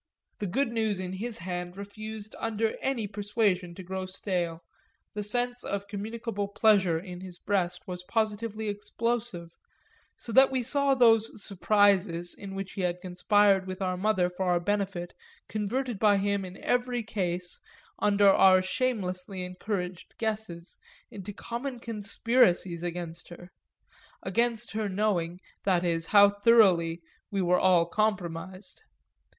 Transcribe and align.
The 0.39 0.47
good 0.47 0.69
news 0.71 0.99
in 0.99 1.13
his 1.13 1.37
hand 1.37 1.77
refused 1.77 2.35
under 2.39 2.75
any 2.81 3.05
persuasion 3.05 3.75
to 3.75 3.83
grow 3.83 4.07
stale, 4.07 4.61
the 5.13 5.21
sense 5.21 5.63
of 5.63 5.87
communicable 5.87 6.47
pleasure 6.47 6.97
in 6.97 7.21
his 7.21 7.37
breast 7.37 7.83
was 7.87 8.01
positively 8.01 8.67
explosive; 8.67 9.51
so 10.15 10.31
that 10.31 10.49
we 10.49 10.63
saw 10.63 10.95
those 10.95 11.43
"surprises" 11.45 12.33
in 12.33 12.55
which 12.55 12.71
he 12.71 12.81
had 12.81 12.99
conspired 12.99 13.67
with 13.67 13.79
our 13.79 13.95
mother 13.95 14.27
for 14.27 14.45
our 14.47 14.59
benefit 14.59 15.13
converted 15.47 15.99
by 15.99 16.17
him 16.17 16.45
in 16.45 16.57
every 16.63 17.03
case, 17.03 17.59
under 17.99 18.27
our 18.27 18.59
shamelessly 18.59 19.45
encouraged 19.45 20.17
guesses, 20.17 20.79
into 21.11 21.31
common 21.31 21.77
conspiracies 21.79 22.81
against 22.81 23.29
her 23.29 23.51
against 24.23 24.71
her 24.71 24.89
knowing, 24.89 25.39
that 25.63 25.83
is, 25.83 26.07
how 26.07 26.27
thoroughly 26.27 27.03
we 27.29 27.39
were 27.39 27.59
all 27.59 27.85
compromised. 27.85 28.81